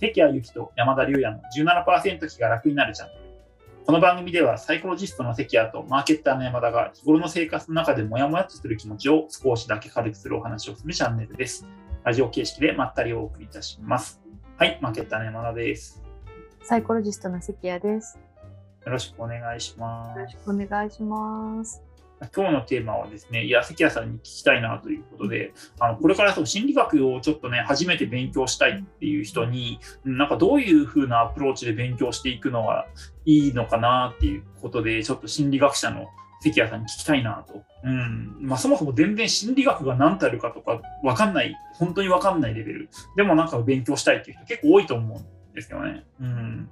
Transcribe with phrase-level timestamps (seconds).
[0.00, 3.20] 関谷由紀と山田龍也の17%気が楽になるチャンネル。
[3.86, 11.66] この番組ではサイコロジストの関谷とマーケッターの山田が日頃の生活の中でモヤモヤとする気持ちを少しだけ軽くするお話をするチャンネルです。
[12.02, 14.20] ラジオ形式でまったりお送りいたします。
[14.56, 16.02] はい、マーケッターの山田です。
[16.62, 18.18] サイコロジストの関谷です。
[18.84, 20.44] よろしくお願いしまよろしす。
[20.44, 21.82] くお願いします。
[22.34, 32.86] 今日のテーマはですね、いや、関谷さんに聞きたいなということで、あのこれからそう心理学をちょっとね、初めて勉強したいっていう人に、なんかどういう風なアプローチで勉強していくのが
[33.24, 36.06] いいのかなっていうことで、ちょっと心理学者の
[36.42, 37.62] 関谷さんに聞きたいなと。
[37.84, 42.88] うんまあ、そもそも全然心理学が何たるかとか分かんない、本当に分かんないレベル。
[43.16, 46.04] でもなんか勉強したいっていう人結構多いと思うんですよね。
[46.20, 46.68] うん、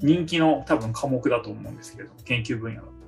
[0.00, 3.01] 人気の多分科目だと思うんですけれども、研究分野だと。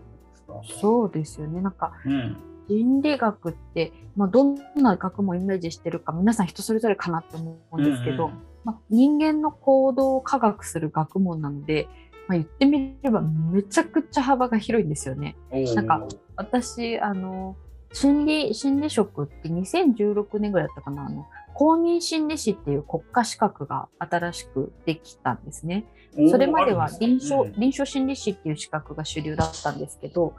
[0.81, 1.61] そうですよね。
[1.61, 2.37] なんかうん。
[2.69, 8.39] 心理学って、まあ、どんな学問をイメージしてるか皆さん人それぞれかなって思うんですけど、うんうん。
[8.65, 11.89] まあ、人間の行動を科学する学問なので、
[12.27, 15.37] まあ、言ってみればめちゃくちゃ幅が広いんですよね。
[15.75, 17.57] なんか私あの
[17.93, 21.07] 心理心理職って2016年ぐらいだったかな。
[21.07, 25.87] あの公認心理師っていう国家資格が新しくできたんですね。
[26.31, 30.35] それまでは臨床,、臨床心理師っていう資格が主流だったんですけど、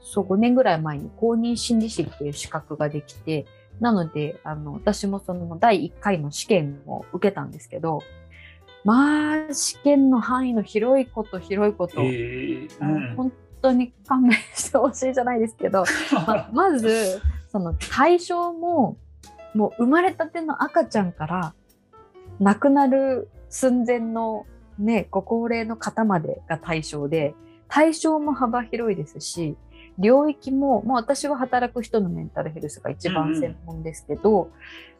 [0.00, 3.46] そう5年ぐらい前に公認心理師っていう資格ができて、
[3.80, 8.02] なので、あの、私もその第1回の試験を受けたんですけど、
[8.84, 13.16] まあ、試験の範囲の広いこと広いこと、えーうん。
[13.16, 15.84] 本当に勘弁してほしいじゃないですけど、
[16.26, 18.96] ままず、その対象も、
[19.54, 21.54] もう生まれたての赤ちゃんから
[22.40, 24.46] 亡くなる寸前の
[24.78, 27.34] ね、ご高齢の方までが対象で、
[27.68, 29.56] 対象も幅広いですし、
[29.98, 34.50] 領域も、もう私は働く人のメンタルヘルスが一番専門ですけど、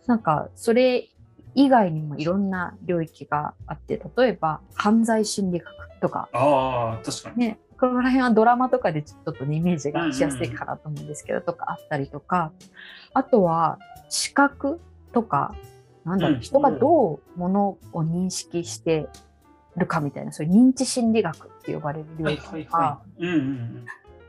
[0.07, 1.09] なんかそれ
[1.55, 7.37] 以外にもいろんな領域があって、例えば犯罪心理学とか、ああ、確かに。
[7.37, 12.51] ね、この辺はドラマとかでちょっとねイメージがしやすいかなと思うんですけど、とかあったりとか、
[13.15, 13.79] あとは
[14.09, 14.81] 視覚
[15.13, 15.55] とか、
[16.05, 16.41] なんだろう、うん。
[16.41, 19.09] 人がどうものを認識して
[19.77, 23.03] るかみたいな、そういう認知心理学って呼ばれる領はい域とか、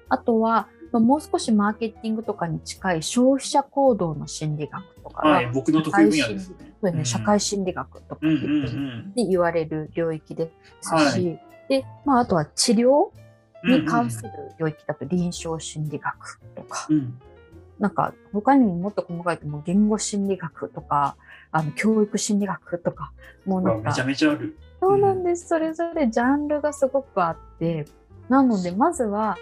[0.09, 6.55] あとは、まあもう少しマーケティングとかに近い消費者行動の心理学とかはい、僕の得意分野ですね。
[6.81, 10.51] そう社会心理学とかって言われる領域で
[10.81, 11.37] すはし、
[11.67, 13.11] で、まあ、あとは治療
[13.63, 13.81] うん。
[13.81, 17.19] に関する領域だと臨床心理学とか、うん。
[17.79, 21.15] なんか他にももっと細かいともう言語心理学とか、
[21.51, 23.11] あの教育心理学とか、
[23.45, 24.57] もううわめちゃなんか、めちゃある。
[24.81, 25.47] そうなんです。
[25.47, 27.85] それぞれジャンルがすごくあって、
[28.27, 29.37] なのでまずは、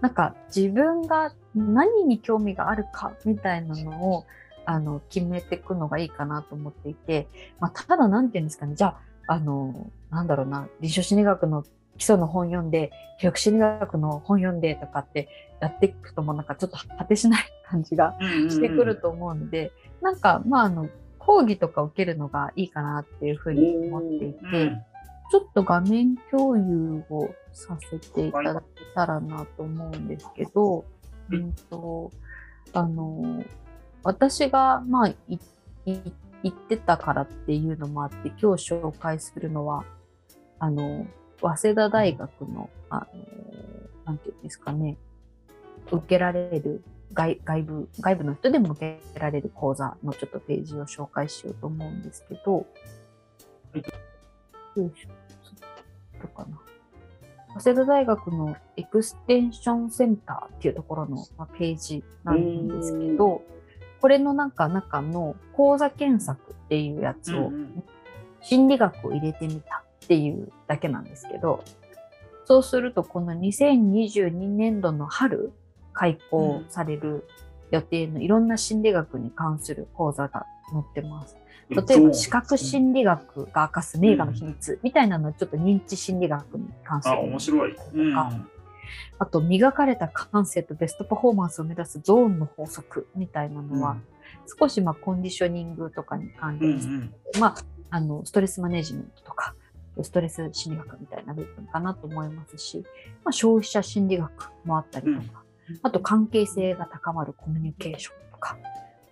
[0.00, 4.24] なんか自分が何に興味があるかみたいなのを、
[4.64, 7.26] あの、決めていくのがいいかなと思っていて、
[7.58, 8.88] まあ、ただなんていうんですかね、じゃ
[9.26, 11.64] あ、あの、なんだろうな、臨床心理学の
[11.98, 15.28] 基礎の本読んで、教育心理学の本読んでとかって
[15.60, 18.16] やっていくともうなんかちょっと果てしない感じが
[18.48, 20.88] してくると思うんで、なんか、まあ、あの、
[21.18, 24.82] 講義とか受けるのがいいかなっていうふうに思っていて、うん
[25.30, 30.84] ちょっと画面共有をさせていただけたらなと思うんですけど、
[31.30, 32.10] いうんと、
[32.72, 33.44] あの、
[34.02, 35.14] 私が、まあ、
[35.84, 36.02] 言
[36.48, 39.84] ってたからっていうのもあって、今日紹介するのは、
[40.58, 41.06] あの、
[41.40, 43.06] 早稲田大学の、あの、
[44.04, 44.96] なんていうんですかね、
[45.90, 46.82] 受けられる
[47.12, 52.60] 外外部、外部の人でも受けられる講座のちょっとページを紹介しようと思うんですけど、は
[53.74, 53.78] い
[54.80, 55.66] よいしょ、ちょ
[56.18, 56.58] っとかな。
[57.60, 63.42] 早稲田大学のエクステンションセンターっていうところのまあページなんですけど、
[64.00, 67.50] これのなんか中の講座検索っていうやつを
[68.40, 71.64] 心理学を入れてみたっていうだけなんですけど、
[72.44, 75.52] そうするとこの2022年度の春
[75.92, 77.26] 開講される
[77.70, 81.36] 予定のいろんな心理学に関する講座が載ってます。
[81.68, 87.76] 例えば視覚心理学が明かす名画の秘密みたいなのをちょっと認知心理学に関するあ、面白い。
[87.94, 88.16] うん。
[88.16, 93.98] あと磨かれた感性とベストパフォーマンスを目指すゾーンの法則みたいなのは、
[94.58, 97.40] 少しまあコンディショニングとかに関うんう連して、ん。
[97.40, 97.54] まあ、
[97.90, 99.54] あのストレスマネジメントとか
[100.04, 102.84] ストレス心理学みたいな部分かなと思いますし、
[103.24, 105.42] まあ、消費者心理学もあったりとか、
[105.82, 108.56] あと関係性が高まるコミュニケーションとか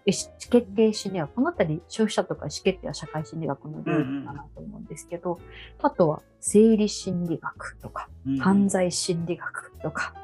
[0.06, 5.40] 意思決定心理学このあたり消費者とか意思決定は社会心理学の領域かなと思うんですけど、
[5.82, 10.14] あとは生理心理学とかうん犯罪心理学とか、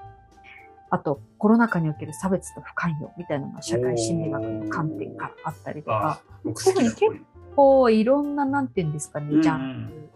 [0.89, 7.21] あとコロナ禍における差別と不寛容みたいなのが社会心理学の観点からあったりとかあ、僕好きだこれ
[7.57, 7.93] こう。
[7.93, 9.43] いろんななんていうんですかね、うんうん。
[9.43, 10.11] ジャンル。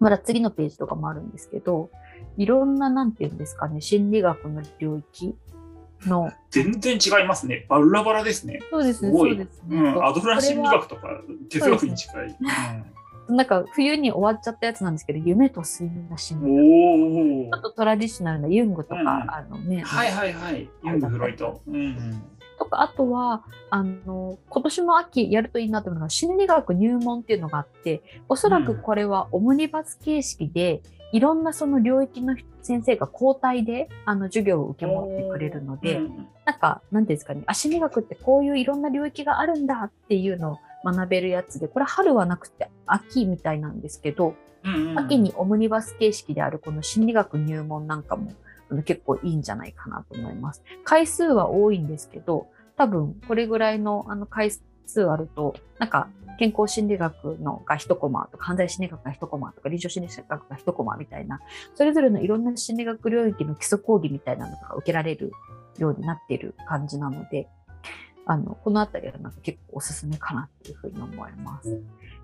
[0.00, 1.90] まだ次のページとかもあるんですけど、
[2.36, 5.36] いろんななんていうんですかね、心理学の領域
[6.06, 7.66] の、全然違いますね。
[7.68, 8.60] バラバラですね。
[8.70, 9.78] そうですね、すごいそうですね。
[9.78, 11.20] うん、アドラー心理学とか
[11.50, 12.36] 哲学に近い。
[13.28, 17.50] なんか冬に終わっちゃったやつなんですけど、夢と睡眠の心うん理学。
[17.50, 17.62] おおちょっ。
[17.62, 20.68] とトラディショナルなユングとか、うんあのね、はいはいはい。
[20.82, 21.60] ユング・フロイト。
[21.66, 22.22] うんうん。
[22.60, 36.28] とか、あとは、あの、今年も秋やるといいなと思うのが、心理学入門っていうのがあって、おそらくこれはオムニバス形式で、いろんなその領域の先生が交代で、あの、授業を受け持ってくれるので、うん。
[36.44, 44.98] なんか、んですかね、あ、心理学ってこういういろんな領域があるんだっていうのを学べるやつで、これ春はなくて秋みたいなんですけど、うんうん。
[44.98, 48.32] 秋にオムニバス形式であるこの心理学入門なんかも
[48.70, 50.62] あの結構いいんじゃないかなと思います。
[50.84, 52.46] 回数は多いんですけど、
[52.76, 54.50] 多分これぐらいのあの回
[54.86, 56.08] 数あると、なんか
[56.38, 61.40] 健康心理学のが1コマとか、犯罪心理学が1コマとか、臨床心理学が1コマみたいな、
[61.74, 65.32] それぞれのいろんな心理学領域の基礎講義みたいなのが受けられる
[65.78, 67.48] ようになっている感じなので、
[68.30, 71.82] あの、このあたりはなんか結構おすすめかなっていうふうに思います。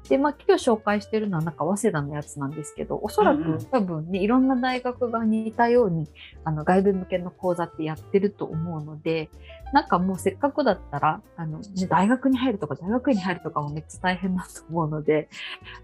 [0.08, 6.06] で、まあ、今日紹介してるのはなんか早稲田のやつなんですけど、おそらく多分ね、いろんな大学が似たように、
[6.44, 9.30] あの、外部向けの講座ってやってると思うので、
[9.72, 15.28] なんかもうせっかくだったら、あの、ね大学に入るとか大学院に入るとかもめっちゃ大変だと思うので、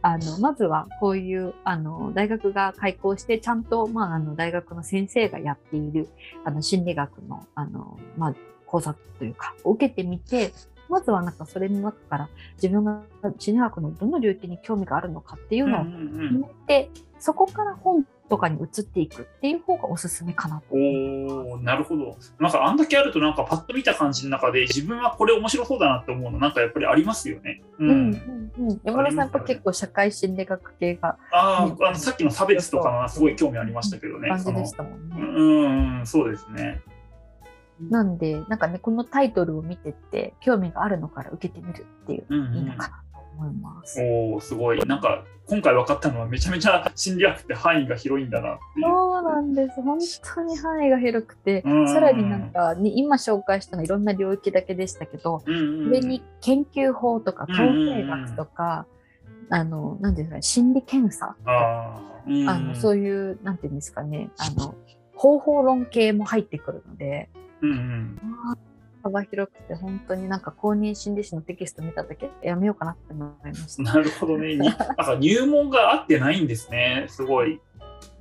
[0.03, 6.09] あの、まずはこういう、あの、大学が開校して、ちゃんと、まあ、あの、大学の先生がやっている、
[6.45, 8.35] あの、心理学の、あの、まあ、
[8.73, 10.55] 講座というか、を受けてみて、
[10.89, 13.03] まずはなんかそれの中から自分が
[13.39, 20.75] 心理学のどの領域に興味があるのかっていうのをうんうん決めて、そこから本とかに移っていくっていう方がおすすめかなと。
[20.75, 22.17] おおなるほど。
[22.41, 27.63] なんかあんだけあるとなんかパッと見た感じの中で自分はこれ面白そうだなって思うのなんかやっぱりありますよね。
[27.79, 27.85] う。
[27.85, 34.31] うんんうんうん、山田さんやっぱ結構社会心理学系があーあのさっきの差別とかすごい興味ありましたけどね。
[34.31, 35.17] 感じでしたもんね。
[35.19, 36.81] うんうんそうですね。
[37.90, 44.00] なんで、なんかね、このタイトルを見てって、興味があるのから受けてみるっていううんうんいいのかなと思います。
[44.02, 44.79] おおすごい。
[44.81, 48.87] なんか今回分かったのはめちゃめちゃ心理学って範囲が広いんだなっていう。
[48.87, 49.82] そうなんです。
[49.82, 49.99] 本
[50.34, 58.87] 当に範囲が広くて、うんさらになんか、ね、今紹介したのはいろんな領域だけでしたけど、うんうんそれに研究法とかうん統計学とか、
[59.50, 64.75] あの、なんていうんですかね、心理検査とか、うんあの、そういう、なんていうんですかね、あの、
[65.14, 67.29] 方法論系も入ってくるので、
[67.62, 68.19] うんうん
[69.03, 73.82] 幅広くて、本当になんか公認心理師のテキスト見たとき、やめようかなって思いました。
[73.82, 74.55] なるほどね。
[74.55, 77.06] になんか入門が合ってないんですね。
[77.09, 77.61] すごい。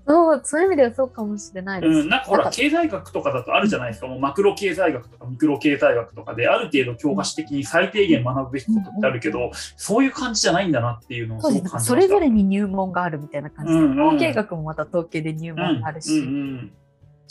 [0.07, 1.99] そう、そういう意味ではそうかもしれないです。
[1.99, 11.69] うん、なんかほら、経済学とかだとあるじゃないですか、もうマクロ経済学とかミクロ経済学とかで、ある程度教科書的に最低限学ぶべきことってあるけど、そういう感じじゃないんだなっていうのをすそうで。
[11.79, 16.71] それぞれに入門があるみたいな感じで、うんうん統計学もまた統計で入門があるし、うんうんうん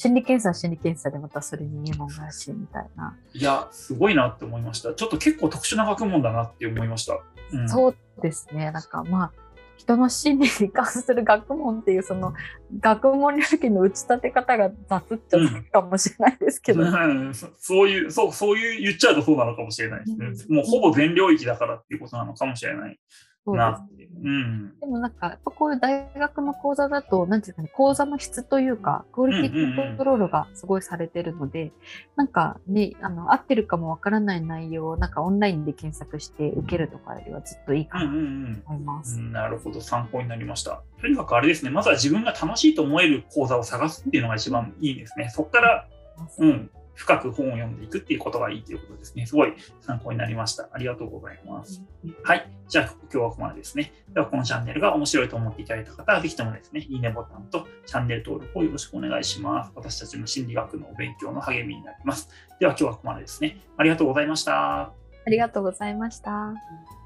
[0.00, 3.18] 心理検査は心理検査でまたそれに入門があるし、みたいな。
[3.34, 4.94] いや、すごいなって思いました。
[4.94, 7.20] ちょっと結構特殊な学問だなって思いました。
[7.52, 8.70] うん、そうですね。
[8.70, 9.32] なんかまあ、
[9.76, 12.32] 人の心理に関する学問っていう、その
[12.80, 20.26] 学問領域の打ち立て方が雑っちゃ雑かもしれないですけど、うんそそういう、そう、そういう言っちゃうとそうなのかもしれないですね。
[20.48, 22.98] うんもうほぼ全領域だからっていうことなのかもしれない
[23.46, 24.10] なですっていう。
[24.22, 24.78] うん。
[24.80, 31.72] でもなんか、やっぱこういう大学の講座だと、なんていうかね、講座の質というか、クオリティコントロールがすごいされてるので、
[32.16, 38.62] なんかね、あの、合ってるかもわからない内容を、なんかオンラインで検索して受けるとかよりはずっといいかなんとうん。
[38.66, 39.18] 思います。
[39.18, 40.82] うんなるほど、参考になりました。
[41.00, 45.30] とにかくあれですね、まずは自分が楽しいと思える講座を探すっていうのが一番いいですね。
[45.30, 45.88] そこから、
[46.38, 46.70] うん、
[47.00, 49.24] 深く本を読んでいくっていうことがいいということですね。
[49.24, 50.68] すごい参考になりました。
[50.70, 51.82] ありがとうございます。
[52.22, 52.50] はい。
[52.68, 53.94] じゃあ、今日はここまでですね。
[54.12, 59.72] では、このチャンネルが面白いと思っていただいた方は、ぜひともですね、いいねボタンとチャンネル登録をよろしくお願いします。
[59.74, 62.28] 私たちの心理学のお勉強の励みになります。
[62.58, 63.56] では、今日はここまでですね。
[63.78, 64.80] ありがとうございました。
[64.82, 64.92] あ
[65.26, 66.99] りがとうございました。